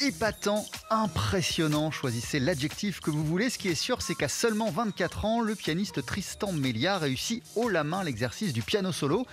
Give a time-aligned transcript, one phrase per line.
[0.00, 3.50] Épatant, impressionnant, choisissez l'adjectif que vous voulez.
[3.50, 7.68] Ce qui est sûr, c'est qu'à seulement 24 ans, le pianiste Tristan Melia réussit haut
[7.68, 9.26] la main l'exercice du piano solo.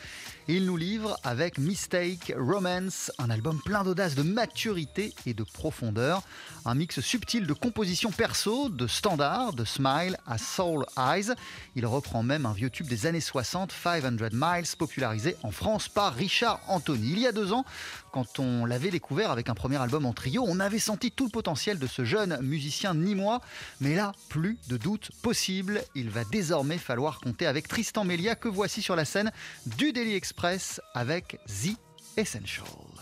[0.48, 6.24] Il nous livre avec Mistake, Romance, un album plein d'audace, de maturité et de profondeur.
[6.64, 11.34] Un mix subtil de compositions perso, de standards, de smile à soul eyes.
[11.76, 16.14] Il reprend même un vieux tube des années 60, 500 Miles, popularisé en France par
[16.14, 17.14] Richard Anthony.
[17.14, 17.66] Il y a deux ans,
[18.12, 21.32] quand on l'avait découvert avec un premier album en trio, on avait senti tout le
[21.32, 23.42] potentiel de ce jeune musicien nîmois.
[23.80, 25.82] Mais là, plus de doute possible.
[25.96, 29.32] Il va désormais falloir compter avec Tristan Melia que voici sur la scène
[29.66, 31.76] du Daily Express avec The
[32.18, 33.01] Essential.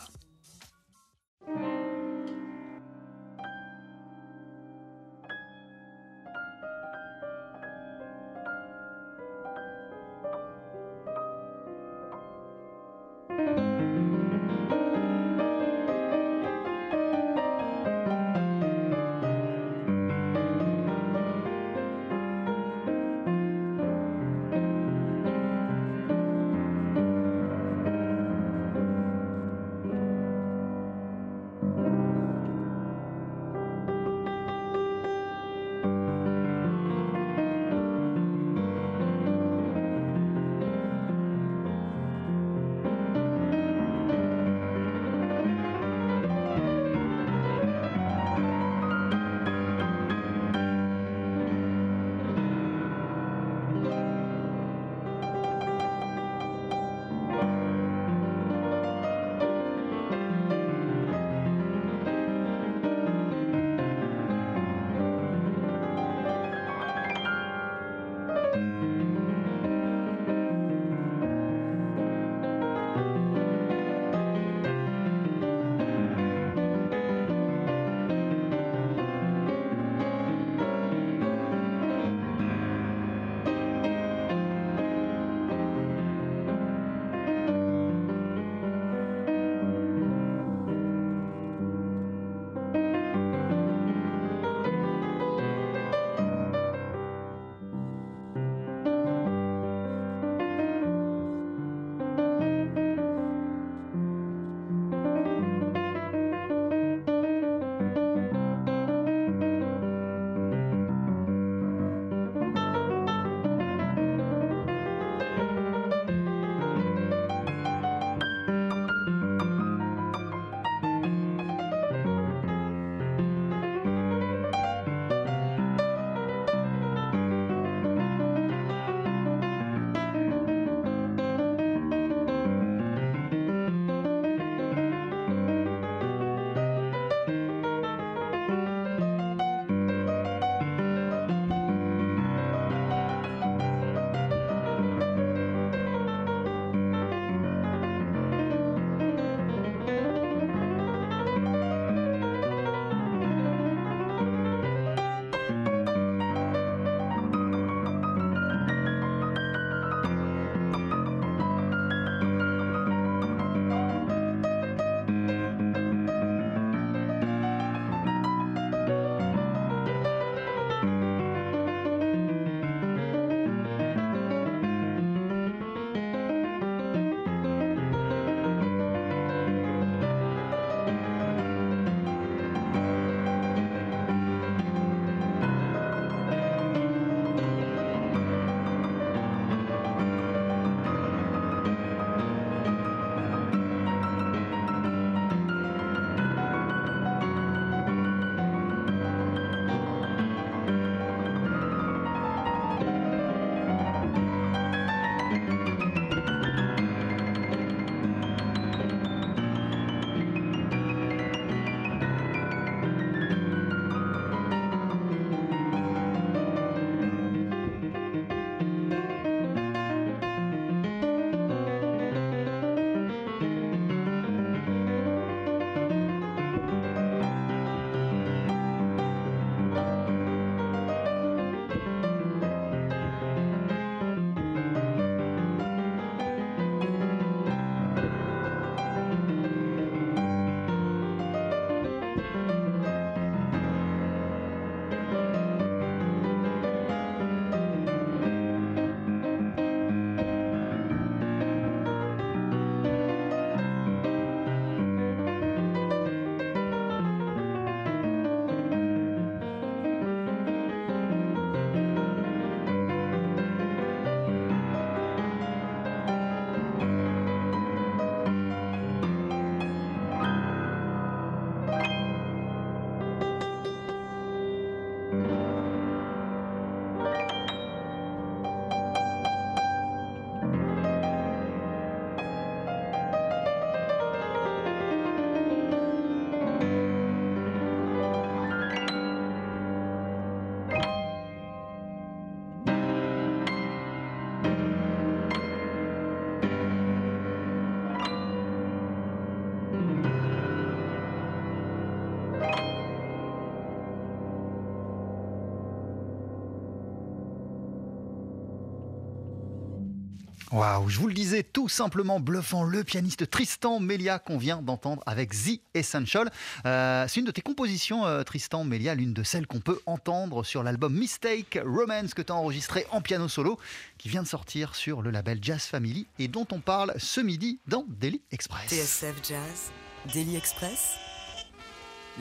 [310.51, 315.03] Waouh, je vous le disais, tout simplement bluffant le pianiste Tristan Melia qu'on vient d'entendre
[315.05, 316.31] avec The Essential.
[316.65, 320.43] Euh, c'est une de tes compositions, euh, Tristan Melia, l'une de celles qu'on peut entendre
[320.43, 323.59] sur l'album Mistake Romance que tu as enregistré en piano solo,
[323.99, 327.59] qui vient de sortir sur le label Jazz Family et dont on parle ce midi
[327.67, 328.69] dans Daily Express.
[328.69, 329.71] TSF Jazz,
[330.11, 330.95] Daily Express,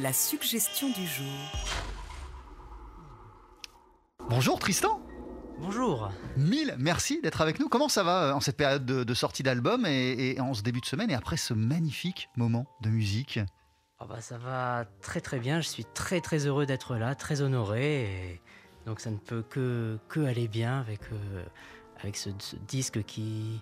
[0.01, 1.87] la suggestion du jour.
[4.29, 5.01] Bonjour Tristan
[5.61, 6.11] Bonjour.
[6.37, 7.69] Mille merci d'être avec nous.
[7.69, 10.63] Comment ça va euh, en cette période de, de sortie d'album et, et en ce
[10.63, 13.41] début de semaine et après ce magnifique moment de musique?
[14.01, 17.43] Oh bah ça va très très bien, je suis très très heureux d'être là, très
[17.43, 18.05] honoré.
[18.05, 18.41] Et
[18.87, 21.45] donc ça ne peut que, que aller bien avec, euh,
[22.01, 23.61] avec ce, ce disque qui,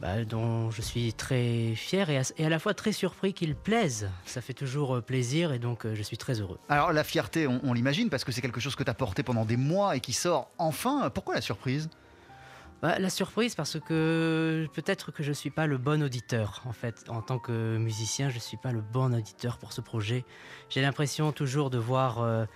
[0.00, 3.54] bah, dont je suis très fier et à, et à la fois très surpris qu'il
[3.54, 4.10] plaise.
[4.24, 6.58] Ça fait toujours euh, plaisir et donc euh, je suis très heureux.
[6.68, 9.22] Alors la fierté, on, on l'imagine parce que c'est quelque chose que tu as porté
[9.22, 11.10] pendant des mois et qui sort enfin.
[11.10, 11.88] Pourquoi la surprise?
[12.80, 16.72] Bah, la surprise parce que peut-être que je ne suis pas le bon auditeur en
[16.72, 17.04] fait.
[17.08, 20.24] En tant que musicien, je ne suis pas le bon auditeur pour ce projet.
[20.68, 22.20] J'ai l'impression toujours de voir...
[22.20, 22.46] euh,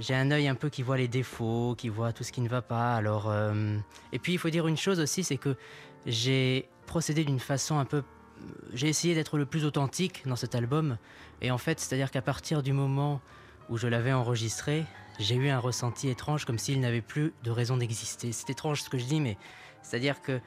[0.00, 2.48] j'ai un œil un peu qui voit les défauts, qui voit tout ce qui ne
[2.48, 2.96] va pas.
[2.96, 3.76] Alors, euh,
[4.12, 5.56] et puis il faut dire une chose aussi, c'est que
[6.06, 8.02] j'ai procédé d'une façon un peu.
[8.72, 10.98] J'ai essayé d'être le plus authentique dans cet album.
[11.40, 13.20] Et en fait, c'est-à-dire qu'à partir du moment
[13.68, 14.84] où je l'avais enregistré,
[15.18, 18.32] j'ai eu un ressenti étrange, comme s'il n'avait plus de raison d'exister.
[18.32, 19.38] C'est étrange ce que je dis, mais
[19.82, 20.40] c'est-à-dire que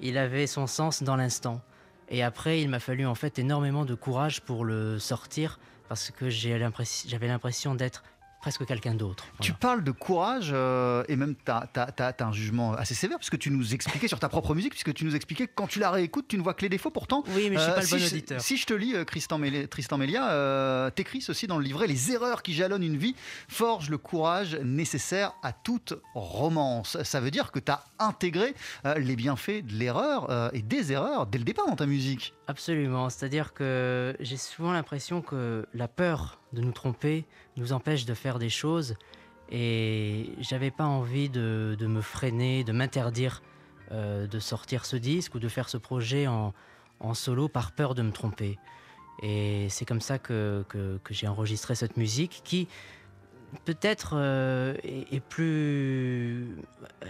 [0.00, 1.62] il avait son sens dans l'instant.
[2.08, 5.58] Et après, il m'a fallu en fait énormément de courage pour le sortir,
[5.88, 8.02] parce que j'avais l'impression d'être
[8.44, 9.24] presque quelqu'un d'autre.
[9.40, 13.50] Tu parles de courage euh, et même tu as, un jugement assez sévère puisque tu
[13.50, 16.28] nous expliquais sur ta propre musique, puisque tu nous expliquais que quand tu la réécoutes,
[16.28, 16.90] tu ne vois que les défauts.
[16.90, 18.40] Pourtant, Oui, mais je suis euh, pas le si bon je- auditeur.
[18.42, 22.42] Si je te lis, euh, Tristan, Mélia, euh, t'écris ceci dans le livret Les erreurs
[22.42, 23.14] qui jalonnent une vie
[23.48, 27.02] forgent le courage nécessaire à toute romance.
[27.02, 28.54] Ça veut dire que tu as intégré
[28.84, 32.34] euh, les bienfaits de l'erreur euh, et des erreurs dès le départ dans ta musique.
[32.46, 33.08] Absolument.
[33.08, 37.24] C'est-à-dire que j'ai souvent l'impression que la peur de nous tromper
[37.56, 38.94] nous empêche de faire des choses.
[39.50, 43.42] Et j'avais pas envie de, de me freiner, de m'interdire
[43.92, 46.54] euh, de sortir ce disque ou de faire ce projet en,
[47.00, 48.58] en solo par peur de me tromper.
[49.22, 52.66] Et c'est comme ça que, que- j'ai enregistré cette musique qui
[53.64, 56.56] peut-être euh, est plus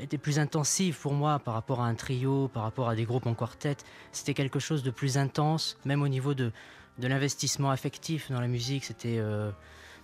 [0.03, 3.27] était plus intensive pour moi par rapport à un trio, par rapport à des groupes
[3.27, 3.77] en quartet.
[4.13, 6.53] C'était quelque chose de plus intense, même au niveau de,
[6.99, 8.85] de l'investissement affectif dans la musique.
[8.85, 9.51] C'était, euh,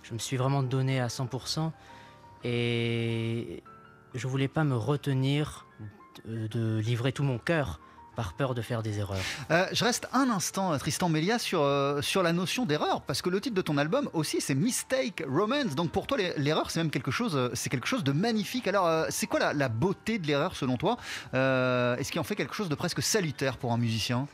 [0.03, 1.71] je me suis vraiment donné à 100%
[2.43, 3.63] et
[4.13, 5.67] je voulais pas me retenir
[6.25, 7.79] de, de livrer tout mon cœur
[8.13, 9.21] par peur de faire des erreurs.
[9.51, 11.65] Euh, je reste un instant, euh, Tristan Melia, sur,
[12.01, 15.75] sur la notion d'erreur, parce que le titre de ton album aussi, c'est Mistake Romance.
[15.75, 18.67] Donc pour toi, l'e- l'erreur, c'est même quelque chose, c'est quelque chose de magnifique.
[18.67, 20.97] Alors, c'est quoi la, la beauté de l'erreur selon toi?
[21.31, 24.27] Est-ce qu'il en fait quelque chose de presque salutaire pour un musicien?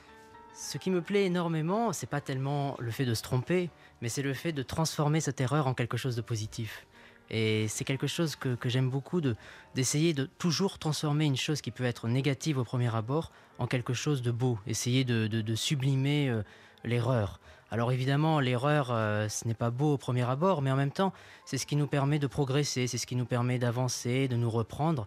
[0.60, 3.70] Ce qui me plaît énormément, c'est pas tellement le fait de se tromper,
[4.02, 6.88] mais c'est le fait de transformer cette erreur en quelque chose de positif.
[7.30, 9.36] Et c'est quelque chose que, j'aime beaucoup, de-
[9.76, 13.94] d'essayer de, toujours transformer une chose qui peut être négative au premier abord en quelque
[13.94, 16.42] chose de beau, essayer de sublimer euh,
[16.84, 17.40] l'erreur.
[17.70, 21.14] Alors évidemment, l'erreur, euh, ce n'est pas beau au premier abord, mais en même temps,
[21.46, 24.50] c'est ce qui nous permet de progresser, c'est ce qui nous permet d'avancer, de nous
[24.50, 25.06] reprendre.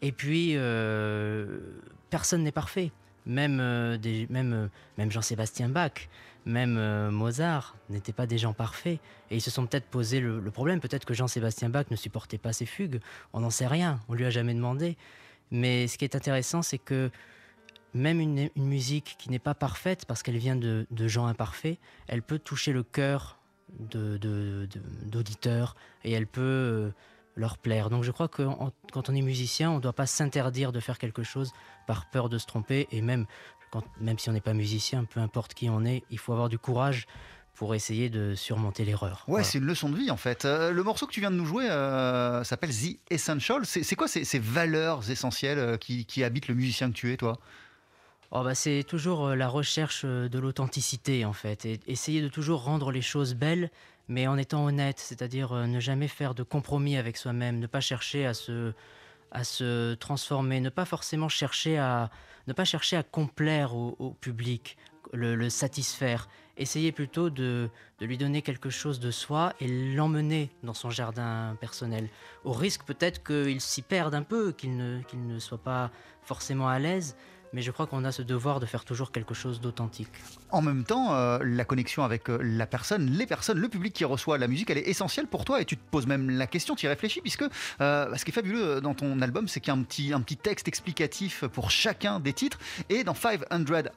[0.00, 1.58] Et puis, euh,
[2.08, 2.92] personne n'est parfait.
[3.26, 4.68] Même, euh, des- même, euh,
[4.98, 6.08] même Jean-Sébastien Bach,
[6.44, 9.00] même euh, Mozart n'étaient pas des gens parfaits.
[9.30, 10.80] Et ils se sont peut-être posé le, problème.
[10.80, 13.00] Peut-être que Jean-Sébastien Bach ne supportait pas ses fugues.
[13.32, 14.00] On n'en sait rien.
[14.08, 14.96] On lui a jamais demandé.
[15.50, 17.10] Mais ce qui est intéressant, c'est que
[17.94, 21.78] même une, musique qui n'est pas parfaite, parce qu'elle vient de, gens imparfaits,
[22.08, 23.38] elle peut toucher le cœur
[23.80, 24.68] de- de-
[25.04, 26.92] d'auditeurs et elle peut
[27.36, 27.90] leur plaire.
[27.90, 28.42] Donc je crois que
[28.92, 31.52] quand on est musicien, on ne doit pas s'interdire de faire quelque chose
[31.86, 32.88] par peur de se tromper.
[32.90, 33.26] Et même,
[33.70, 36.48] quand, même si on n'est pas musicien, peu importe qui on est, il faut avoir
[36.48, 37.06] du courage
[37.54, 39.24] pour essayer de surmonter l'erreur.
[39.26, 39.44] Ouais, Voilà.
[39.44, 40.44] c'est une leçon de vie en fait.
[40.44, 43.64] Euh, le morceau que tu viens de nous jouer euh, s'appelle The Essential.
[43.64, 47.16] C'est quoi ces, ces valeurs essentielles euh, qui, qui habitent le musicien que tu es,
[47.16, 47.38] toi?
[48.32, 52.90] Oh bah c'est toujours la recherche de l'authenticité en fait, et essayer de toujours rendre
[52.90, 53.70] les choses belles,
[54.08, 57.80] mais en étant honnête, c'est-à-dire euh, ne jamais faire de compromis avec soi-même, ne pas
[57.80, 62.10] chercher à se, transformer, ne pas forcément chercher à,
[62.46, 64.76] ne pas chercher à complaire au, public,
[65.12, 67.68] le satisfaire, essayer plutôt de,
[68.00, 72.08] de lui donner quelque chose de soi et l'emmener dans son jardin personnel,
[72.44, 75.90] au risque peut-être qu'il s'y perde un peu, qu'il ne, qu'il ne soit pas
[76.22, 77.16] forcément à l'aise,
[77.52, 80.08] mais je crois qu'on a ce devoir de faire toujours quelque chose d'authentique.
[80.50, 84.04] En même temps, euh, la connexion avec euh, la personne, les personnes, le public qui
[84.04, 86.74] reçoit la musique, elle est essentielle pour toi et tu te poses même la question,
[86.74, 87.44] tu y réfléchis, puisque
[87.80, 90.20] euh, ce qui est fabuleux dans ton album, c'est qu'il y a un petit, un
[90.20, 92.58] petit texte explicatif pour chacun des titres.
[92.90, 93.44] Et dans 500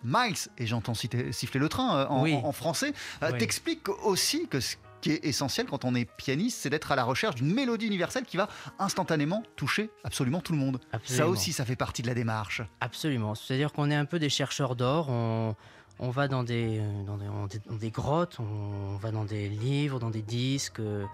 [0.04, 2.36] Miles, et j'entends siffler le train en, Oui.
[2.36, 3.38] en- en français, euh, Oui.
[3.38, 7.06] t'expliques aussi que ce qui est essentiel quand on est pianiste, c'est d'être à la
[7.06, 10.80] recherche d'une mélodie universelle qui va instantanément toucher absolument tout le monde.
[11.06, 12.62] Ça aussi, ça fait partie de la démarche.
[12.82, 13.34] Absolument.
[13.36, 15.10] C'est-à-dire qu'on est un peu des chercheurs d'or.
[15.10, 15.56] On,
[16.00, 19.48] on va dans des, dans, des, dans des- dans des grottes, on va dans des
[19.48, 21.06] livres, dans des disques, euh,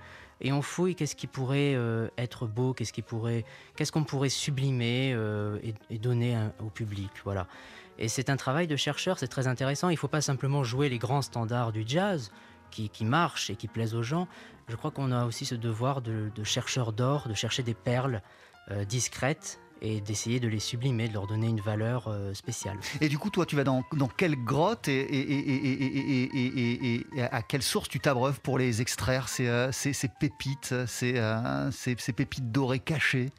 [0.41, 4.29] et on fouille qu'est-ce qui pourrait euh, être beau, qu'est-ce qui pourrait, qu'est-ce qu'on pourrait
[4.29, 7.09] sublimer euh, et, et donner un- au public.
[7.23, 7.47] Voilà.
[7.97, 9.89] Et c'est un travail de chercheur, c'est très intéressant.
[9.89, 12.31] Il ne faut pas simplement jouer les grands standards du jazz
[12.71, 14.27] qui, qui marchent et qui plaisent aux gens.
[14.67, 18.21] Je crois qu'on a aussi ce devoir de, chercheur d'or, de chercher des perles
[18.71, 22.77] euh, discrètes et d'essayer de les sublimer, de leur donner une valeur euh, spéciale.
[23.01, 25.05] Et du coup, toi, tu vas dans, dans quelle grotte et,
[27.31, 30.85] à quelle source tu t'abreuves pour les extraire ces, euh, ces, ces pépites, euh,
[31.71, 33.29] ces- ces pépites dorées cachées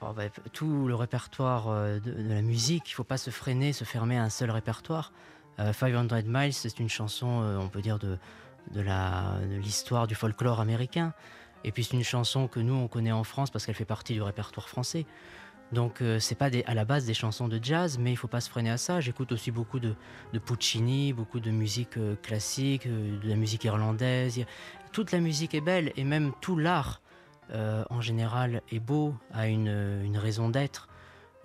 [0.00, 0.14] Bah,
[0.52, 4.16] tout le répertoire euh, de, la musique, il ne faut pas se freiner, se fermer
[4.16, 5.12] à un seul répertoire.
[5.58, 8.16] Euh, 500 Miles, c'est une chanson, euh, on peut dire, de,
[8.70, 8.82] de
[9.60, 11.12] l'histoire du folklore américain.
[11.64, 14.14] Et puis c'est une chanson que nous, on connaît en France parce qu'elle fait partie
[14.14, 15.04] du répertoire français.
[15.72, 18.40] Donc euh, c'est pas à la base des chansons de jazz, mais il faut pas
[18.40, 19.00] se freiner à ça.
[19.00, 19.94] J'écoute aussi beaucoup de,
[20.32, 24.44] de Puccini, beaucoup de musique euh, classique, euh, de la musique irlandaise.
[24.92, 27.02] Toute la musique est belle et même tout l'art
[27.52, 30.88] euh, en général est beau, a une, une raison d'être.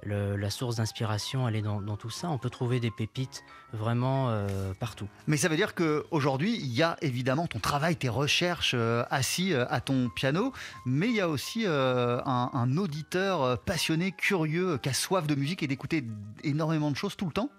[0.06, 2.30] Le- la source d'inspiration, elle est dans, dans tout ça.
[2.30, 5.08] On peut trouver des pépites vraiment euh, partout.
[5.28, 9.54] Mais ça veut dire qu'aujourd'hui, il y a évidemment ton travail, tes recherches euh, assis
[9.54, 10.52] euh, à ton piano,
[10.86, 15.64] mais il y a aussi un, un auditeur passionné, curieux, qui a soif de musique
[15.64, 16.04] et d'écouter
[16.44, 17.50] énormément de choses tout le temps?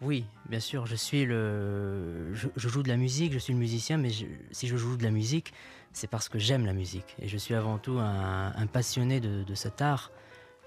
[0.00, 3.58] Oui, bien sûr, je suis le, je, je joue de la musique, je suis le
[3.58, 5.52] musicien, mais je- si je joue de la musique,
[5.96, 7.16] c'est parce que j'aime la musique.
[7.20, 10.12] Et je suis avant tout un, passionné de, cet art.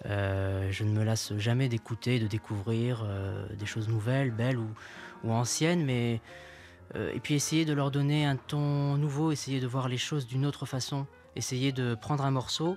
[0.08, 5.32] Euh, je ne me lasse jamais d'écouter, de découvrir euh, des choses nouvelles, belles ou,
[5.32, 6.20] anciennes, mais
[6.96, 10.26] euh, et puis essayer de leur donner un ton nouveau, essayer de voir les choses
[10.26, 11.06] d'une autre façon,
[11.36, 12.76] essayer de prendre un morceau.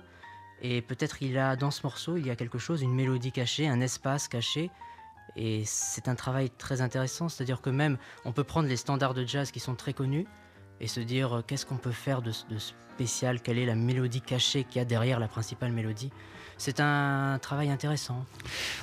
[0.61, 3.67] Et peut-être il a dans ce morceau il y a quelque chose, une mélodie cachée,
[3.67, 4.69] un espace caché.
[5.35, 9.25] Et c'est un travail très intéressant, c'est-à-dire que même on peut prendre les standards de
[9.25, 10.27] jazz qui sont très connus
[10.83, 12.31] et se dire euh, qu'est-ce qu'on peut faire de,
[12.91, 16.11] spécial, quelle est la mélodie cachée qu'il y a derrière la principale mélodie?
[16.57, 18.25] C'est un travail intéressant.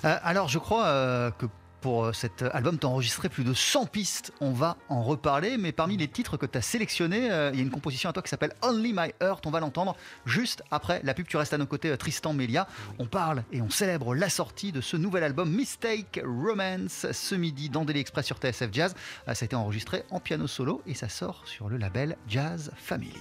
[0.04, 1.46] Euh, alors, je crois euh, que
[1.80, 4.32] pour euh, cet album, tu as enregistré plus de 100 pistes.
[4.40, 7.60] On va en reparler, mais parmi les titres que tu as sélectionnés, euh, il y
[7.60, 9.46] a une composition à toi qui s'appelle Only My Heart.
[9.46, 9.96] On va l'entendre
[10.26, 11.26] juste après la pub.
[11.26, 12.66] Tu restes à nos côtés, euh, Tristan Melia.
[12.98, 17.68] On parle et on célèbre la sortie de ce nouvel album Mistake Romance ce midi
[17.68, 18.94] dans Daily Express sur TSF Jazz.
[19.26, 23.20] Ça a été enregistré en piano solo et ça sort sur le label Jazz Family.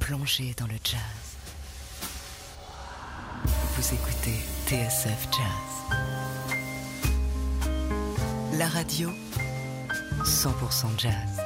[0.00, 1.00] Plongez dans le jazz.
[3.76, 5.79] Vous écoutez TSF Jazz.
[8.58, 9.10] La radio
[10.24, 11.39] 100% jazz.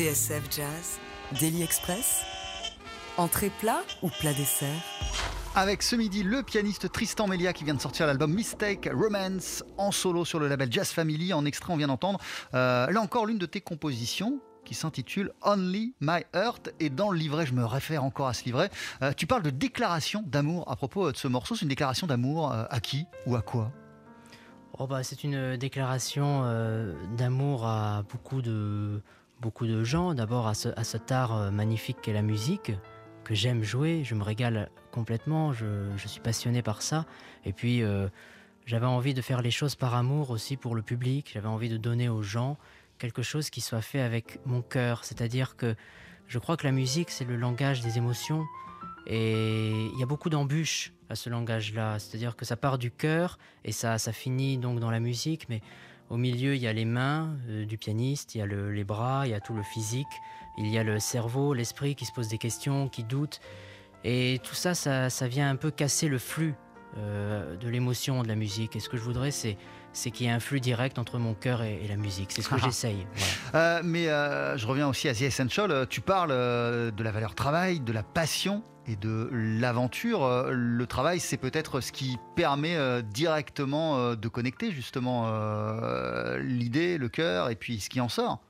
[0.00, 0.98] TSF Jazz,
[1.38, 2.22] Daily Express,
[3.18, 4.82] entrée plat ou plat dessert?
[5.54, 9.92] Avec ce midi le pianiste Tristan Melia qui vient de sortir l'album Mistake Romance en
[9.92, 11.34] solo sur le label Jazz Family.
[11.34, 12.18] En extrait, on vient d'entendre
[12.54, 16.70] euh, là encore l'une de tes compositions qui s'intitule Only My Heart.
[16.80, 18.70] Et dans le livret, je me réfère encore à ce livret,
[19.02, 21.56] euh, tu parles de déclaration d'amour à propos de ce morceau.
[21.56, 23.70] C'est une déclaration d'amour euh, à qui ou à quoi?
[24.78, 26.46] Oh bah, C'est une déclaration
[27.18, 29.02] d'amour à beaucoup de,
[29.40, 30.14] beaucoup de gens.
[30.14, 32.72] D'abord à, ce, à cet art magnifique qu'est la musique
[33.24, 37.06] que j'aime jouer, je me régale complètement, je, suis passionné par ça.
[37.44, 38.08] Et puis, euh,
[38.66, 41.76] j'avais envie de faire les choses par amour aussi pour le public, j'avais envie de
[41.76, 42.56] donner aux gens
[42.98, 45.04] quelque chose qui soit fait avec mon cœur.
[45.04, 45.74] C'est-à-dire que
[46.26, 48.44] je crois que la musique, c'est le langage des émotions.
[49.06, 51.98] Et il y a beaucoup d'embûches à ce langage-là.
[51.98, 55.62] C'est-à-dire que ça part du cœur et ça, ça finit donc dans la musique, mais
[56.10, 59.22] au milieu, il y a les mains euh, du pianiste, il y a les bras,
[59.26, 60.08] il y a tout le physique.
[60.58, 63.40] Il y a le cerveau, l'esprit qui se pose des questions, qui doute.
[64.02, 66.54] Et tout ça, ça, vient un peu casser le flux
[66.96, 68.74] euh, de l'émotion de la musique.
[68.74, 69.56] Et ce que je voudrais, c'est
[69.92, 72.32] c'est qu'il y ait un flux direct entre mon cœur et, la musique.
[72.32, 72.64] C'est ce que ah.
[72.64, 73.06] j'essaye.
[73.54, 75.86] Euh, mais euh, je reviens aussi à The Essential.
[75.88, 80.50] Tu parles de la valeur travail, de la passion et de l'aventure.
[80.52, 85.28] Le travail, c'est peut-être ce qui permet directement de connecter justement
[86.38, 88.40] l'idée, le cœur et puis ce qui en sort.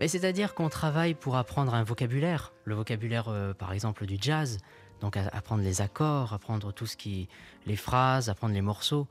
[0.00, 4.56] Mais c'est-à-dire qu'on travaille pour apprendre un vocabulaire, le vocabulaire euh, par exemple du jazz,
[5.02, 7.28] donc apprendre les accords, apprendre tout ce qui,
[7.66, 9.06] les phrases, apprendre les morceaux.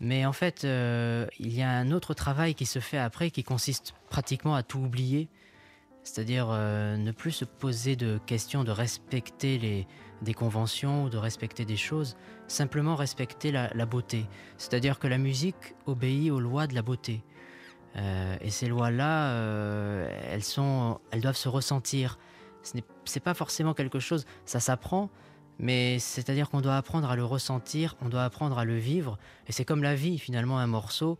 [0.00, 3.42] Mais en fait, euh, il y a un autre travail qui se fait après qui
[3.42, 5.28] consiste pratiquement à tout oublier,
[6.02, 9.86] c'est-à-dire euh, ne plus se poser de questions, de respecter les,
[10.20, 14.26] des conventions ou de respecter des choses, simplement respecter la beauté.
[14.58, 17.22] C'est-à-dire que la musique obéit aux lois de la beauté.
[17.96, 19.32] Euh, et ces lois-là,
[20.30, 20.42] elles,
[21.10, 22.18] elles doivent se ressentir.
[22.62, 25.08] Ce n'est pas forcément quelque chose, ça s'apprend,
[25.58, 29.18] mais c'est-à-dire qu'on doit apprendre à le ressentir, on doit apprendre à le vivre.
[29.48, 31.18] Et c'est comme la vie, finalement, un morceau.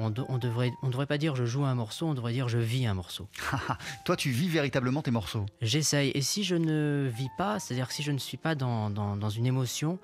[0.00, 2.58] On ne devrait, on devrait pas dire je joue un morceau, on devrait dire je
[2.58, 3.26] vis un morceau.
[4.04, 5.44] Toi, tu vis véritablement tes morceaux?
[5.60, 6.12] J'essaye.
[6.14, 9.30] Et si je ne vis pas, c'est-à-dire si je ne suis pas dans, dans, dans
[9.30, 9.98] une émotion,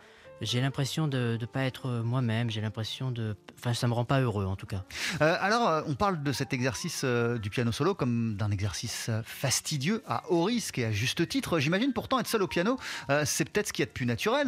[0.45, 3.37] j'ai l'impression de ne pas être moi-même, j'ai l'impression de...
[3.59, 4.85] Enfin, ça me rend pas heureux en tout cas.
[5.21, 9.11] Euh, alors, euh, on parle de cet exercice euh, du piano solo comme d'un exercice
[9.25, 11.59] fastidieux, à haut risque et à juste titre.
[11.59, 12.79] J'imagine pourtant être seul au piano,
[13.25, 14.47] c'est peut-être ce qui est de plus naturel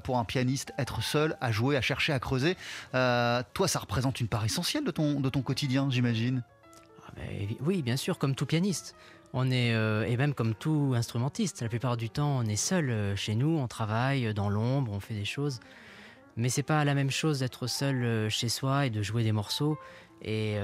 [0.00, 2.56] pour un pianiste, être seul, à jouer, à chercher, à creuser.
[2.92, 6.42] toi, ça représente une part essentielle de ton, de ton quotidien, j'imagine.
[7.16, 7.20] Ah,
[7.60, 8.94] oui, bien sûr, comme tout pianiste.
[9.34, 12.90] On est, euh, et même comme tout instrumentiste, la plupart du temps, on est seul
[12.90, 15.60] euh, chez nous, on travaille dans l'ombre, on fait des choses.
[16.36, 19.32] Mais c'est pas la même chose d'être seul euh, chez soi et de jouer des
[19.32, 19.78] morceaux
[20.24, 20.56] et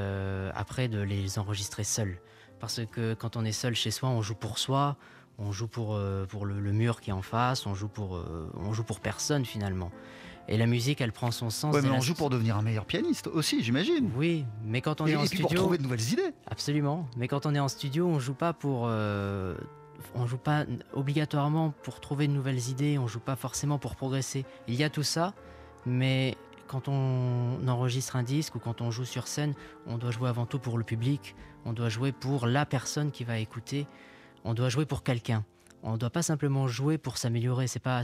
[0.55, 2.21] après de les enregistrer seul.
[2.61, 4.97] Parce que quand on est seul chez soi, on joue pour soi,
[5.37, 8.85] on joue pour, pour le, mur qui est en face, on joue pour, on joue
[8.85, 9.91] pour personne finalement.
[10.49, 11.75] Et la musique, elle prend son sens.
[11.75, 14.11] Ouais, mais on joue pour devenir un meilleur pianiste aussi, j'imagine.
[14.17, 15.47] Oui, mais quand on est en et studio.
[15.47, 16.33] pour trouver de nouvelles idées.
[16.51, 17.07] Absolument.
[17.17, 18.85] Mais quand on est en studio, on joue pas pour.
[18.87, 19.55] Euh,
[20.15, 24.47] on joue pas obligatoirement pour trouver de nouvelles idées, on joue pas forcément pour progresser.
[24.69, 25.35] Il y a tout ça,
[25.85, 29.55] mais quand on enregistre un disque ou quand on joue sur scène,
[29.87, 31.35] on doit jouer avant tout pour le public,
[31.65, 33.87] on doit jouer pour la personne qui va écouter,
[34.45, 35.45] on doit jouer pour quelqu'un.
[35.83, 38.03] On ne doit pas simplement jouer pour s'améliorer, c'est pas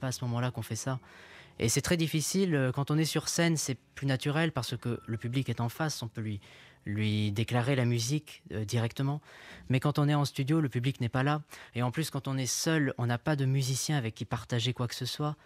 [0.00, 0.98] pas à ce moment-là qu'on fait ça.
[1.58, 5.00] Et c'est très difficile, euh, quand on est sur scène, c'est plus naturel parce que
[5.06, 6.38] le public est en face, on peut
[6.84, 9.20] lui, déclarer la musique euh, directement.
[9.70, 11.42] Mais quand on est en studio, le public n'est pas là.
[11.74, 14.72] Et en plus, quand on est seul, on n'a pas de musicien avec qui partager
[14.72, 15.36] quoi que ce soit.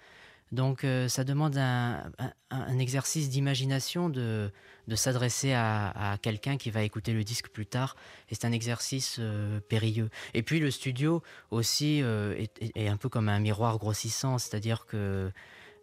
[0.53, 2.11] Donc euh, ça demande un,
[2.81, 4.51] exercice d'imagination de,
[4.95, 7.95] s'adresser à, quelqu'un qui va écouter le disque plus tard.
[8.29, 9.21] Et c'est un exercice
[9.69, 10.11] périlleux.
[10.35, 15.31] Et puis le studio aussi est, un peu comme un miroir grossissant, c'est-à-dire que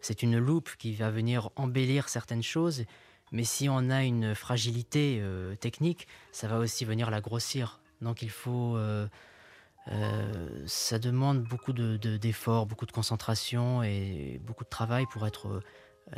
[0.00, 2.84] c'est une loupe qui va venir embellir certaines choses,
[3.32, 7.80] mais si on a une fragilité euh, technique, ça va aussi venir la grossir.
[8.00, 8.76] Donc il faut...
[8.76, 9.06] Euh,
[9.90, 15.62] euh, ça demande beaucoup d'efforts, de, beaucoup de concentration et beaucoup de travail pour être,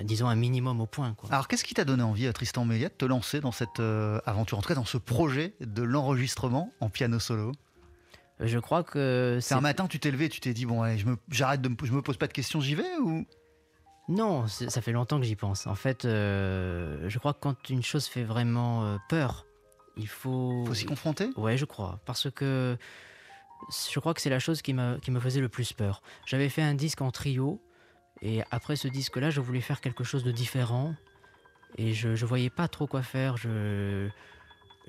[0.02, 1.14] disons, un minimum au point.
[1.30, 4.58] Alors qu'est-ce qui t'a donné envie, à Tristan Meillet, de te lancer dans cette aventure,
[4.58, 7.52] en tout cas dans ce projet de l'enregistrement en piano solo?
[8.40, 11.16] Je crois que c'est un matin, tu t'es levé, tu t'es dit bon, je me,
[11.30, 13.24] j'arrête de, je me pose pas de questions, j'y vais ou?
[14.10, 15.68] Non, ça fait longtemps que j'y pense.
[15.68, 19.46] En fait, euh, je crois que quand une chose fait vraiment euh, peur,
[19.96, 20.64] il faut.
[20.66, 22.00] Faut s'y confronter Ouais, je crois.
[22.06, 22.76] Parce que
[23.70, 26.02] je crois que c'est la chose qui, qui me faisait le plus peur.
[26.26, 27.62] J'avais fait un disque en trio,
[28.20, 30.92] et après ce disque-là, je voulais faire quelque chose de différent,
[31.78, 33.36] et je ne voyais pas trop quoi faire.
[33.36, 34.08] Je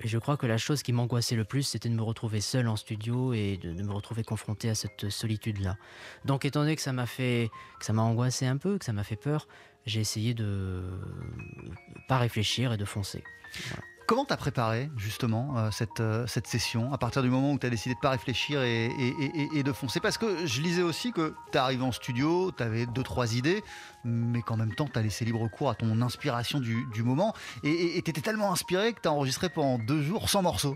[0.04, 2.68] Et je crois que la chose qui m'angoissait le plus, c'était de me retrouver seul
[2.68, 5.76] en studio et de, me retrouver confronté à cette solitude-là.
[6.24, 8.92] Donc, étant donné que ça m'a fait, que ça m'a angoissé un peu, que ça
[8.92, 9.46] m'a fait peur,
[9.86, 10.82] j'ai essayé de
[12.08, 13.22] pas réfléchir et de foncer.
[14.06, 17.66] Comment t'as préparé justement euh, cette, euh, cette session à partir du moment où tu
[17.66, 20.00] as décidé de pas réfléchir et, et- et- et de foncer?
[20.00, 23.62] Parce que je lisais aussi que tu arrivé en studio, tu avais deux trois idées,
[24.04, 27.32] mais qu'en même temps tu as laissé libre cours à ton inspiration du, du moment
[27.62, 30.74] et tu étais tellement inspiré que tu as enregistré pendant deux jours sans morceaux.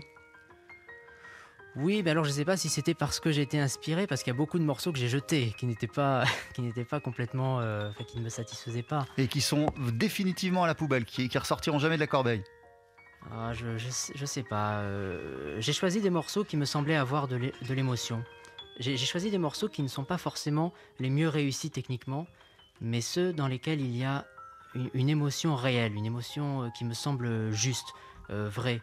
[1.75, 4.31] Oui, mais alors je sais pas si c'était parce que j'ai été inspiré, parce qu'il
[4.33, 6.23] y a beaucoup de morceaux que j'ai jetés, qui n'étaient pas,
[6.55, 9.05] qui n'étaient pas complètement, euh, qui ne me satisfaisaient pas.
[9.17, 12.41] Et qui sont définitivement à la poubelle, qui, qui ressortiront jamais de la corbeille.
[13.31, 14.79] Ah, je, je, sais- je sais pas.
[14.81, 18.23] euh, j'ai choisi des morceaux qui me semblaient avoir de l'é- de l'émotion.
[18.79, 22.27] J'ai choisi des morceaux qui ne sont pas forcément les mieux réussis techniquement,
[22.79, 24.25] mais ceux dans lesquels il y a
[24.93, 27.87] une, émotion réelle, une émotion euh, qui me semble juste,
[28.29, 28.81] euh, vraie.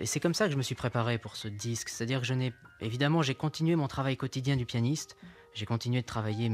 [0.00, 1.90] Et c'est comme ça que je me suis préparé pour ce disque.
[1.90, 2.54] C'est-à-dire que je n'ai.
[2.80, 5.14] Évidemment, j'ai continué mon travail quotidien du pianiste.
[5.52, 6.48] J'ai continué de travailler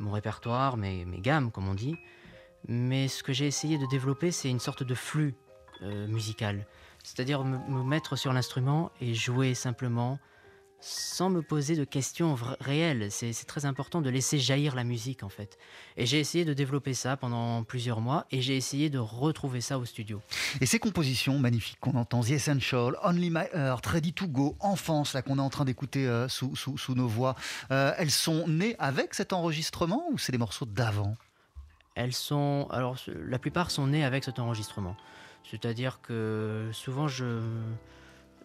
[0.00, 1.94] mon répertoire, mes gammes, comme on dit.
[2.66, 5.36] Mais ce que j'ai essayé de développer, c'est une sorte de flux
[5.82, 6.66] euh, musical.
[7.04, 10.18] C'est-à-dire me, me mettre sur l'instrument et jouer simplement
[10.84, 13.06] sans me poser de questions réelles.
[13.12, 15.56] C'est très important de laisser jaillir la musique en fait.
[15.96, 19.78] Et j'ai essayé de développer ça pendant plusieurs mois et j'ai essayé de retrouver ça
[19.78, 20.20] au studio.
[20.60, 25.14] Et ces compositions magnifiques qu'on entend, The Essential, Only My Heart, Ready to Go, Enfance,
[25.14, 27.36] là qu'on est en train d'écouter euh, sous, sous- sous nos voix,
[27.70, 31.14] euh, elles sont nées avec cet enregistrement ou c'est des morceaux d'avant?
[31.94, 34.96] Elles sont, alors la plupart sont nées avec cet enregistrement.
[35.44, 37.40] C'est-à-dire que souvent je,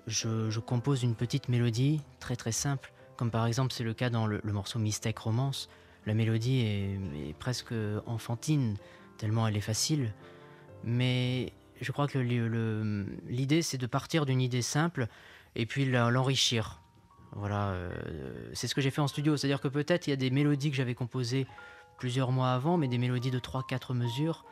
[0.07, 4.27] je, compose une petite mélodie très très simple, comme par exemple c'est le cas dans
[4.27, 5.69] le, morceau Mistake Romance.
[6.05, 7.73] La mélodie est, presque
[8.05, 8.77] enfantine,
[9.17, 10.13] tellement elle est facile.
[10.83, 15.07] Mais je crois que l'idée c'est de partir d'une idée simple
[15.55, 16.81] et puis l'enrichir.
[17.33, 17.91] Voilà, euh,
[18.53, 19.35] c'est ce que j'ai fait en studio.
[19.35, 21.45] C'est-à-dire que peut-être il y a des mélodies que j'avais composées
[21.97, 24.45] plusieurs mois avant, mais des mélodies de 3-4 mesures.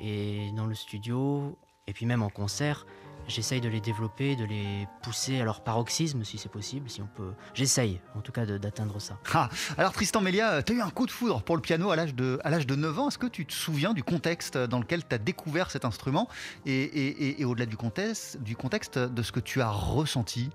[0.00, 1.56] Et dans le studio,
[1.88, 2.86] et puis même en concert,
[3.26, 7.06] j'essaye de les développer, de les pousser à leur paroxysme, si c'est possible, si on
[7.06, 7.32] peut.
[7.54, 9.18] J'essaye, en tout cas, d'atteindre ça.
[9.34, 11.96] Ah, alors Tristan Melia, tu as eu un coup de foudre pour le piano à
[11.96, 13.08] l'âge de, à l'âge de 9 ans.
[13.08, 16.28] Est-ce que tu te souviens du contexte dans lequel tu as découvert cet instrument
[16.64, 20.48] et, et- et- et au-delà du contexte, du contexte, de ce que tu as ressenti?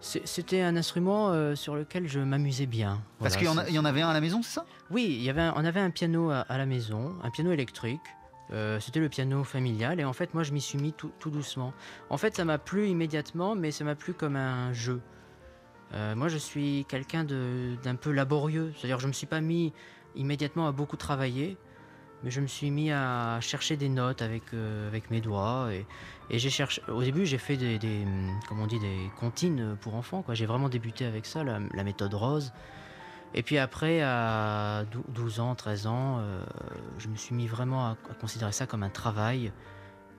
[0.00, 3.00] C'était un instrument euh, sur lequel je m'amusais bien.
[3.20, 4.66] Parce qu'il y, en y avait un à la maison, c'est ça?
[4.90, 7.52] Oui, il y avait un- on avait un piano à, à la maison, un piano
[7.52, 8.00] électrique.
[8.52, 11.30] Euh, C'était le piano familial et en fait moi je m'y suis mis tout, tout
[11.30, 11.72] doucement.
[12.10, 15.00] En fait ça m'a plu immédiatement mais ça m'a plu comme un jeu.
[15.94, 19.72] Euh, moi je suis quelqu'un d'un peu laborieux, c'est-à-dire je me suis pas mis
[20.16, 21.56] immédiatement à beaucoup travailler,
[22.22, 25.86] mais je me suis mis à chercher des notes avec, euh, avec mes doigts et,
[26.28, 26.82] et j'ai cherché.
[26.88, 28.06] Au début j'ai fait des, des,
[28.50, 30.20] on dit, des comptines pour enfants.
[30.22, 30.34] quoi.
[30.34, 32.52] J'ai vraiment débuté avec ça, la méthode rose.
[33.34, 36.44] Et puis après, à dou- 12 ans, 13 ans, euh,
[36.98, 39.52] je me suis mis vraiment à, à considérer ça comme un travail.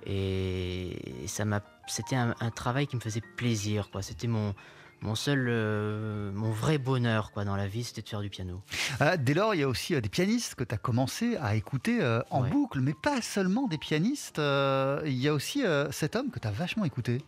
[0.05, 4.01] Et ça m'a, c'était un, un travail qui me faisait plaisir, quoi.
[4.01, 4.53] C'était mon,
[5.01, 8.61] mon seul, euh, mon vrai bonheur, quoi, dans la vie, c'était de faire du piano.
[9.01, 11.55] Euh, Dès lors, il y a aussi euh, des pianistes que tu as commencé à
[11.55, 11.99] écouter
[12.31, 12.49] en Ouais.
[12.49, 14.39] boucle, mais pas seulement des pianistes.
[14.39, 17.19] Il y a aussi cet homme que tu as vachement écouté.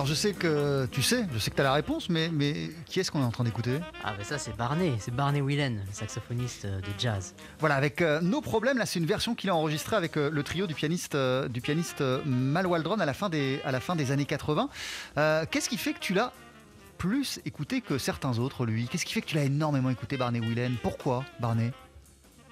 [0.00, 2.70] Alors je sais que tu sais, je sais que tu as la réponse, mais, mais
[2.86, 3.80] qui est-ce qu'on est en train d'écouter?
[4.02, 7.34] Ah ben ça c'est Barney, c'est Barney Whelan, le saxophoniste euh, de jazz.
[7.58, 10.42] Voilà, avec euh, Nos Problèmes, là c'est une version qu'il a enregistrée avec euh, le
[10.42, 13.94] trio du pianiste, euh, du pianiste Mal Waldron à la fin des, à la fin
[13.94, 14.70] des années 80.
[15.18, 16.32] Euh, Qu'est-ce qui fait que tu l'as
[16.96, 18.88] plus écouté que certains autres, lui?
[18.88, 20.76] Qu'est-ce qui fait que tu l'as énormément écouté, Barney Whelan?
[20.82, 21.72] Pourquoi, Barney?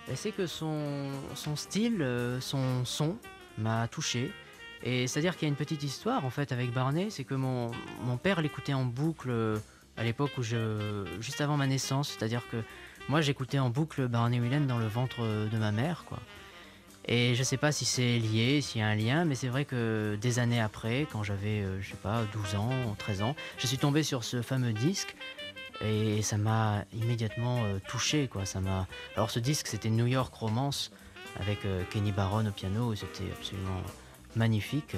[0.06, 2.06] Ben, c'est que son, son style,
[2.40, 3.16] son son
[3.56, 4.34] m'a touché.
[4.82, 7.70] Et c'est-à-dire qu'il y a une petite histoire en fait avec Barney, c'est que mon,
[8.02, 9.58] mon père l'écoutait en boucle euh,
[9.96, 11.04] à l'époque où je.
[11.20, 12.58] juste avant ma naissance, c'est-à-dire que
[13.08, 16.20] moi j'écoutais en boucle Barney Whelan dans le ventre euh, de ma mère, quoi.
[17.10, 19.64] Et je sais pas si c'est lié, s'il y a un lien, mais c'est vrai
[19.64, 23.66] que des années après, quand j'avais, euh, je sais pas, 12 ans, 13 ans, je
[23.66, 25.16] suis tombé sur ce fameux disque
[25.80, 28.44] et ça m'a immédiatement touché, quoi.
[28.44, 28.86] Ça m'a.
[29.16, 30.90] Alors ce disque, c'était New York Romance
[31.38, 31.60] avec
[31.90, 33.80] Kenny Barron au piano, et c'était absolument
[34.38, 34.96] magnifique.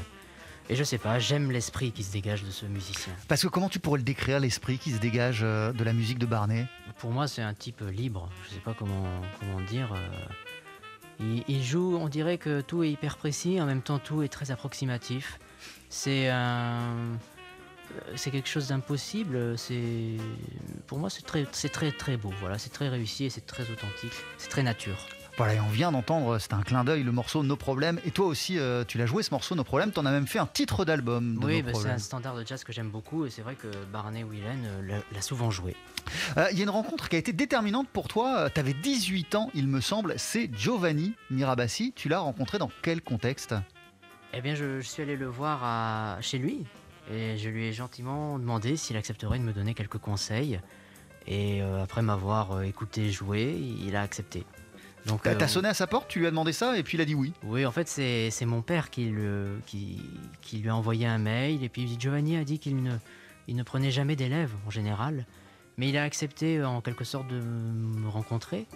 [0.69, 3.13] Et je sais pas, j'aime l'esprit qui se dégage de ce musicien.
[3.27, 6.19] Parce que comment tu pourrais le décrire, l'esprit qui se dégage euh, de la musique
[6.19, 6.65] de Barney?
[6.99, 8.31] Pour moi, c'est un type libre.
[8.45, 9.93] Je sais pas comment, comment dire.
[9.93, 9.99] euh,
[11.19, 14.29] Il, il joue, on dirait que tout est hyper précis, en même temps tout est
[14.29, 15.41] très approximatif.
[15.89, 17.17] C'est un, euh,
[18.15, 19.59] c'est quelque chose d'impossible.
[19.59, 20.19] C'est,
[20.87, 22.33] pour moi, c'est très, c'est très très beau.
[22.39, 24.15] Voilà, c'est très réussi et c'est très authentique.
[24.39, 24.99] C'est très nature.
[25.41, 27.99] Voilà, et on vient d'entendre, c'était un clin d'œil, le morceau Nos Problèmes.
[28.05, 30.39] Et toi aussi, euh, tu l'as joué ce morceau Nos Problèmes, t'en as même fait
[30.39, 33.41] un titre d'album oui, bah, c'est un standard de jazz que j'aime beaucoup et c'est
[33.41, 35.75] vrai que Barney Whelan euh, l'a- souvent joué.
[36.37, 38.51] Euh, Il y a une rencontre qui a été déterminante pour toi.
[38.51, 40.13] Tu avais 18 ans, il me semble.
[40.19, 41.95] C'est Giovanni Mirabassi.
[41.97, 43.55] Tu l'as rencontré dans quel contexte?
[44.35, 46.67] Eh bien, je, je suis allé le voir à- chez lui
[47.11, 50.61] et je lui ai gentiment demandé s'il accepterait de me donner quelques conseils.
[51.27, 54.45] Et après m'avoir écouté jouer, il a accepté.
[55.07, 56.99] Donc, T'as euh, t'as sonné à sa porte, tu lui as demandé ça et puis
[56.99, 57.33] il a dit oui.
[57.45, 59.99] Oui, en fait, c'est c'est mon père qui, le, qui,
[60.43, 61.65] qui lui a envoyé un mail.
[61.65, 62.95] Et puis Giovanni a dit qu'il ne,
[63.49, 65.27] il ne prenait jamais d'élèves en général.
[65.79, 68.67] Mais il a accepté euh, en quelque sorte de me rencontrer.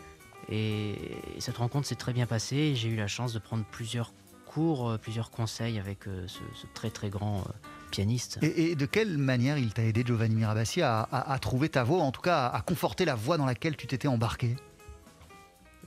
[0.51, 0.95] Et
[1.39, 2.57] cette rencontre s'est très bien passée.
[2.57, 4.13] et J'ai eu la chance de prendre plusieurs
[4.47, 7.45] cours, euh, plusieurs conseils avec ce, ce très très grand
[7.91, 8.39] pianiste.
[8.43, 11.85] Et, et de quelle manière il t'a aidé, Giovanni Mirabassi, à, à- à trouver ta
[11.85, 14.57] voix, en tout cas à, à conforter la voix dans laquelle tu t'étais embarqué?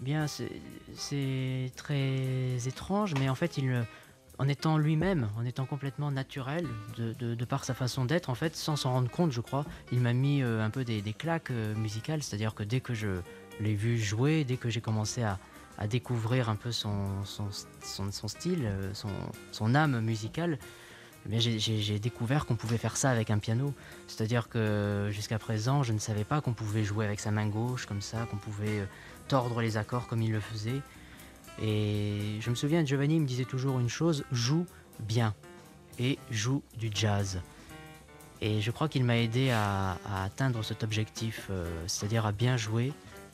[0.01, 3.59] Bien, c'est- très étrange, mais en fait,
[4.39, 8.75] en étant lui-même, en étant complètement naturel, de, par sa façon d'être, en fait, sans
[8.75, 12.21] s'en rendre compte, je crois, il m'a mis euh, un peu des, claques euh, musicales,
[12.21, 13.21] c'est-à-dire que dès que je
[13.59, 15.39] l'ai vu jouer, dès que j'ai commencé à,
[15.87, 17.23] découvrir un peu son,
[17.83, 18.91] style, euh,
[19.51, 20.57] son, âme musicale,
[21.29, 23.73] eh j'ai- découvert qu'on pouvait faire ça avec un piano.
[24.07, 27.85] C'est-à-dire que jusqu'à présent, je ne savais pas qu'on pouvait jouer avec sa main gauche
[27.85, 28.87] comme ça, qu'on pouvait
[29.27, 30.81] tordre les accords comme il le faisait.
[31.61, 34.65] Et je me souviens, Giovanni me disait toujours une chose, joue
[34.99, 35.33] bien
[35.99, 37.41] et joue du jazz.
[38.41, 42.93] Et je crois qu'il m'a aidé à, atteindre cet objectif, euh, c'est-à-dire à bien jouer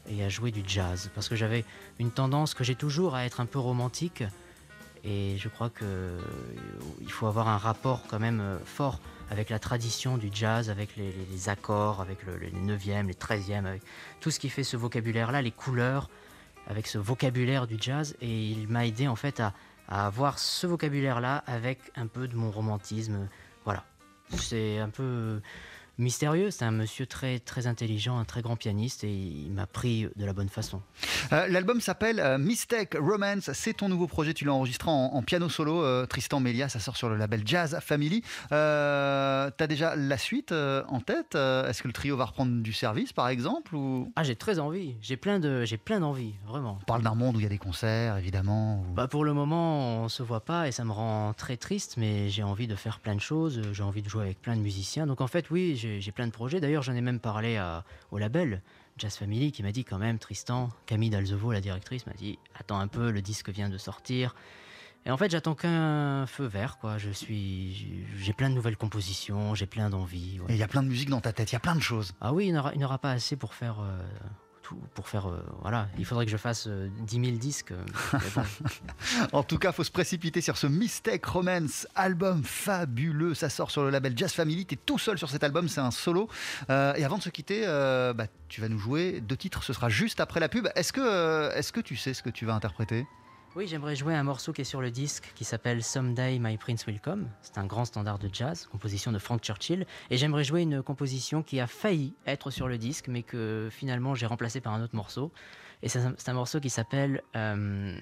[0.10, 1.12] et à jouer du jazz.
[1.14, 1.66] Parce que j'avais
[2.00, 4.24] une tendance que j'ai toujours à être un peu romantique.
[5.04, 6.22] Et je crois que euh,
[7.10, 11.50] faut avoir un rapport quand même euh, fort avec la tradition du jazz, avec les,
[11.50, 13.82] accords, avec le- les 9e, les 13e, avec
[14.20, 16.10] tout ce qui fait ce vocabulaire-là, les couleurs,
[16.68, 18.16] avec ce vocabulaire du jazz.
[18.22, 19.54] Et il m'a aidé en fait à
[19.88, 23.28] avoir ce vocabulaire-là avec un peu de mon romantisme.
[23.66, 23.84] Voilà.
[24.30, 25.42] C'est un peu
[25.98, 26.52] mystérieux.
[26.52, 30.26] C'est un monsieur très, très intelligent, un très grand pianiste et il m'a pris de
[30.26, 30.82] la bonne façon.
[31.32, 33.52] Euh, L'album s'appelle euh, Mistake Romance.
[33.54, 34.34] C'est ton nouveau projet.
[34.34, 35.84] Tu l'as enregistré en, en piano solo.
[35.84, 38.24] euh, Tristan Melia, ça sort sur le label Jazz Family.
[38.52, 43.14] Euh, T'as déjà la suite en tête Est-ce que le trio va reprendre du service,
[43.14, 44.12] par exemple ou...
[44.16, 44.96] Ah, j'ai très envie.
[45.02, 45.66] J'ai plein de,
[46.00, 46.80] d'envie, vraiment.
[46.82, 48.80] On parle d'un monde où il y a des concerts, évidemment.
[48.90, 51.96] où- Bah pour le moment, on se voit pas et ça me rend très triste,
[51.98, 54.62] mais j'ai envie de faire plein de choses, j'ai envie de jouer avec plein de
[54.62, 55.06] musiciens.
[55.08, 56.60] Donc en fait, oui, j'ai plein de projets.
[56.60, 58.62] D'ailleurs, j'en ai même parlé à- au label
[58.98, 62.80] Jazz Family qui m'a dit quand même, Tristan, Camille Dalzevo, la directrice, m'a dit attends
[62.80, 64.36] un peu, le disque vient de sortir.
[65.06, 66.98] Et en fait, j'attends qu'un feu vert, quoi.
[66.98, 70.40] Je suis, j'ai plein de nouvelles compositions, j'ai plein d'envies.
[70.40, 70.46] ouais.
[70.52, 71.82] Et il y a plein de musique dans ta tête, il y a plein de
[71.82, 72.14] choses.
[72.22, 74.00] Ah oui, il n'aura- il n'aura pas assez pour faire euh,
[74.94, 75.88] pour faire, euh, voilà.
[75.98, 77.72] Il faudrait que je fasse euh, 10 000 disques.
[77.72, 77.84] euh.
[79.32, 83.34] En tout cas, faut se précipiter sur ce Mistake Romance, album fabuleux.
[83.34, 84.66] Ça sort sur le label Jazz Family.
[84.66, 86.30] T'es tout seul sur cet album, c'est un solo.
[86.70, 87.66] Euh, et avant de se quitter,
[88.16, 89.64] bah, tu vas nous jouer deux titres.
[89.64, 90.68] Ce sera juste après la pub.
[90.76, 93.06] Est-ce que, est-ce que tu sais ce que tu vas interpréter?
[93.56, 96.88] Oui, j'aimerais jouer un morceau qui est sur le disque qui s'appelle Someday My Prince
[96.88, 97.28] Will Come.
[97.44, 99.86] C'est un grand standard de jazz, composition de Frank Churchill.
[100.10, 104.16] Et j'aimerais jouer une composition qui a failli être sur le disque, mais que finalement
[104.16, 105.32] j'ai remplacé par un autre morceau.
[105.84, 107.96] Et c'est un, morceau qui s'appelle euh,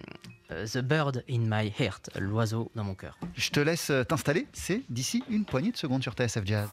[0.51, 3.17] euh, The Bird in My Heart, l'oiseau dans mon cœur.
[3.33, 6.69] Je te laisse euh, t'installer, c'est d'ici une poignée de secondes sur TSF Jazz.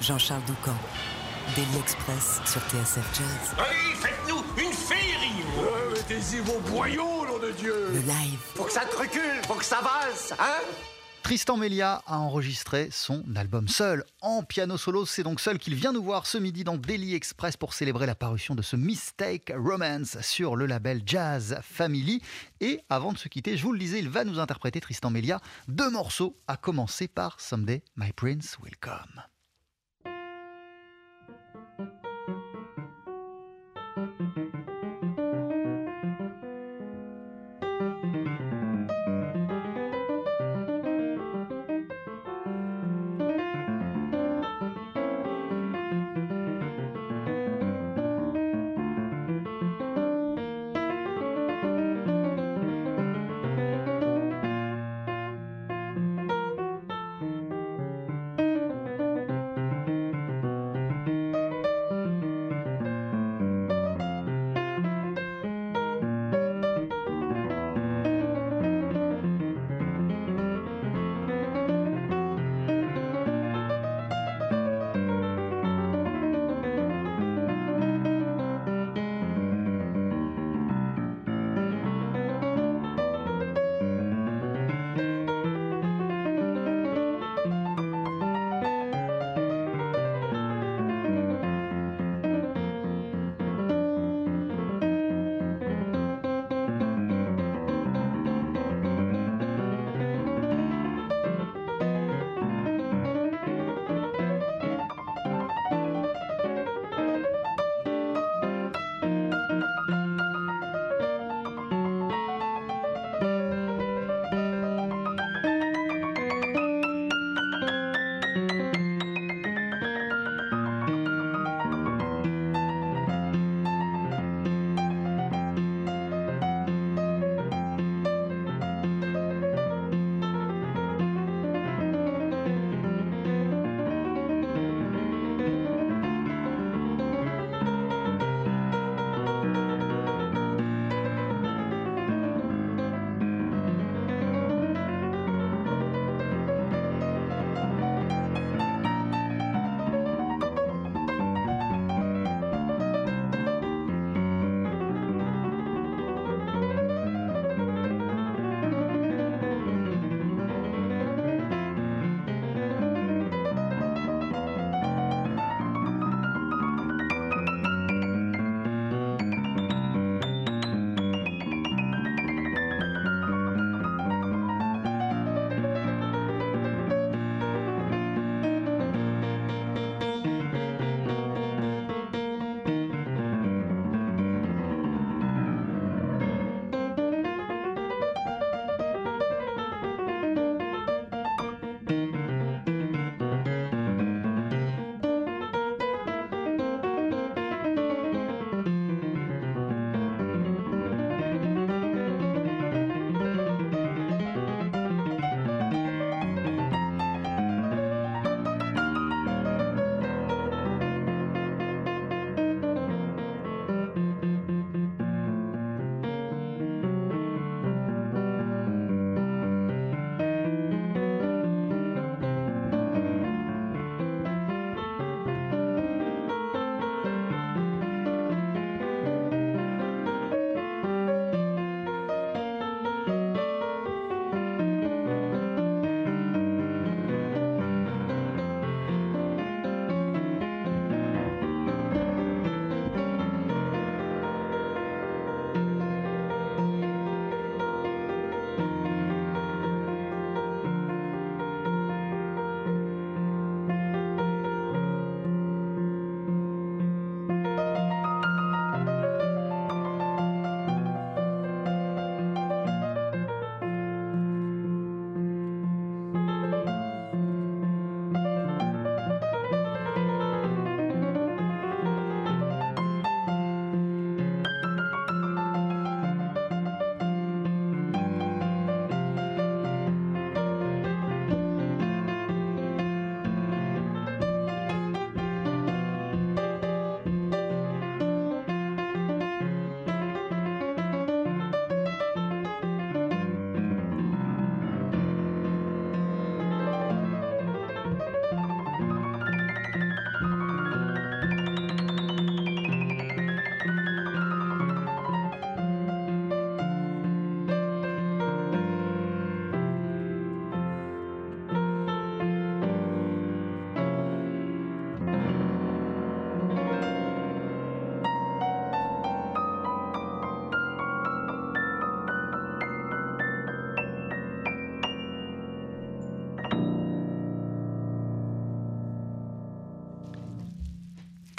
[0.00, 0.76] Jean-Charles Doucan,
[1.56, 3.54] Daily Express sur TSF Jazz.
[3.58, 4.19] Allez,
[6.20, 9.80] Vos boyaux, nom de Dieu Le live, Faut que ça te recule, faut que ça
[9.80, 10.60] valse, hein?
[11.22, 15.06] Tristan Melia a enregistré son album seul, en piano solo.
[15.06, 18.14] C'est donc seul qu'il vient nous voir ce midi dans Daily Express pour célébrer la
[18.14, 22.20] parution de ce Mistake Romance sur le label Jazz Family.
[22.60, 25.40] Et avant de se quitter, je vous le disais, il va nous interpréter Tristan Melia
[25.68, 29.22] deux morceaux, à commencer par Someday My Prince Will Come.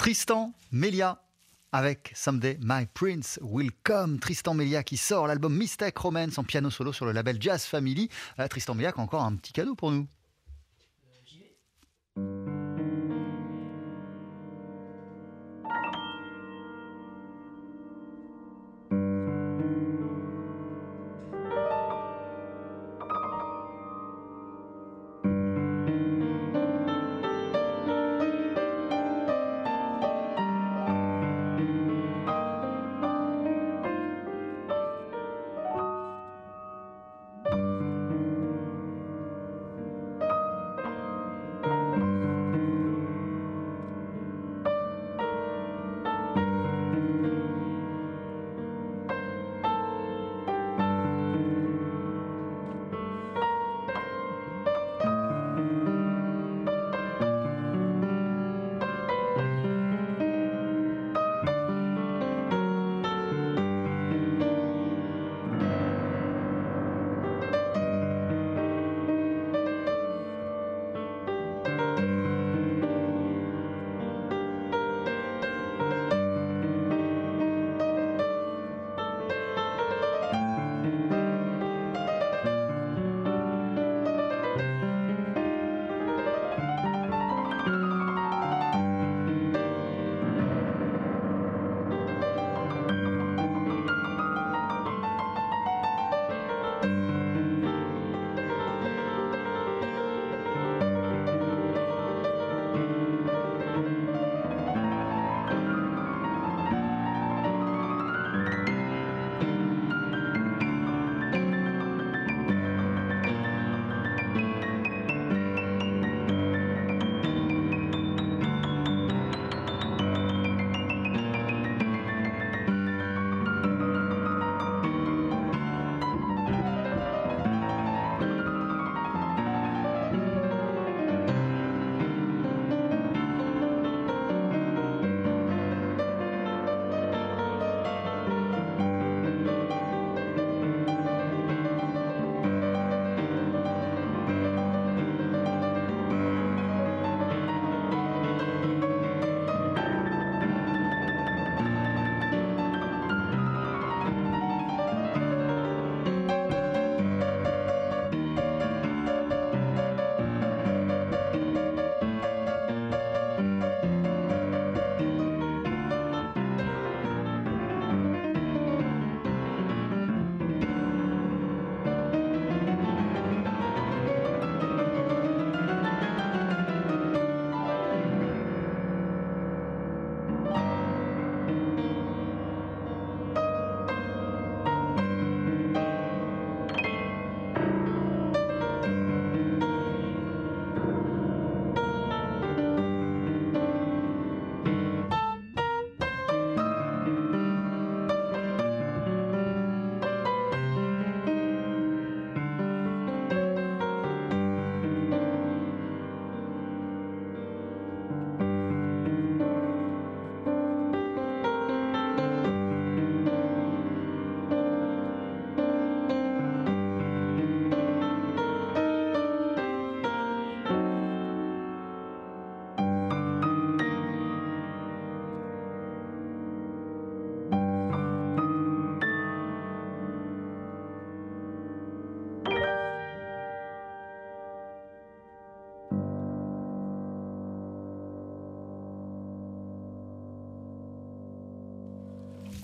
[0.02, 1.22] Tristan Melia
[1.72, 4.18] avec Someday My Prince Will Come.
[4.18, 8.10] Tristan Melia qui sort l'album Mistake Romance en piano solo sur le label Jazz Family.
[8.39, 10.08] Euh, Tristan Melia qui a encore un petit cadeau pour nous.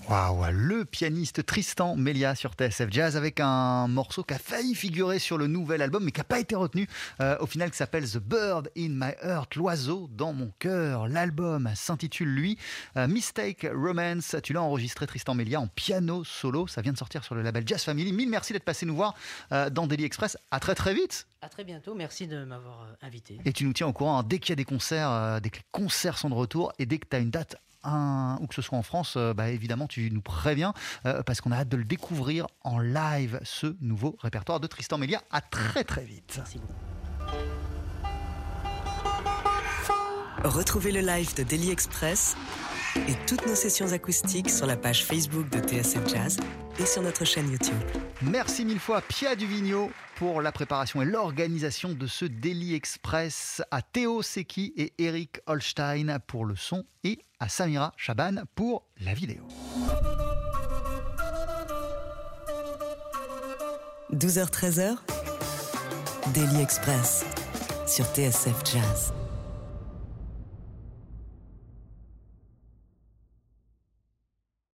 [0.10, 5.20] Waouh, le pianiste Tristan Melia sur TSF Jazz avec un morceau qui a failli figurer
[5.20, 6.88] sur le nouvel album mais qui n'a pas été retenu
[7.20, 11.10] euh, au final qui s'appelle The Bird in My Heart, l'oiseau dans mon cœur.
[11.10, 12.58] L'album s'intitule lui
[12.96, 14.38] euh, Mistake Romance.
[14.44, 16.68] Tu l'as enregistré Tristan Melia en piano solo.
[16.68, 18.14] Ça vient de sortir sur le label Jazz Family.
[18.14, 19.14] Mille merci d'être passé nous voir
[19.52, 20.38] euh, dans Daily Express.
[20.52, 21.28] À très très vite.
[21.42, 21.96] À très bientôt.
[21.96, 23.40] Merci de m'avoir invité.
[23.44, 25.58] Et tu nous tiens au courant hein, dès qu'il y a des concerts, dès que
[25.58, 27.58] les concerts sont de retour et dès que tu as une date
[27.88, 30.74] un, ou que ce soit en France, euh, bah, évidemment, tu nous préviens
[31.06, 34.98] euh, parce qu'on a hâte de le découvrir en live, ce nouveau répertoire de Tristan
[34.98, 35.22] Mélia.
[35.32, 36.40] À très très vite.
[40.44, 42.36] Retrouvez le live de Daily Express
[42.96, 46.38] et toutes nos sessions acoustiques sur la page Facebook de TSF Jazz
[46.80, 47.76] et sur notre chaîne YouTube.
[48.22, 53.82] Merci mille fois Pia Duvigneau pour la préparation et l'organisation de ce Daily Express à
[53.82, 59.48] Théo Secchi et Eric Holstein pour le son et à Samira Chaban pour la vidéo.
[64.14, 64.96] 12h-13h,
[66.34, 67.26] Daily Express
[67.86, 69.14] sur TSF Jazz.